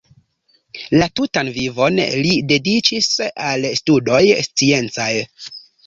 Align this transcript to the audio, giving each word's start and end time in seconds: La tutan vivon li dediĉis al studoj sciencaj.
La 1.01 1.07
tutan 1.19 1.51
vivon 1.59 2.01
li 2.23 2.33
dediĉis 2.55 3.13
al 3.53 3.71
studoj 3.85 4.27
sciencaj. 4.53 5.13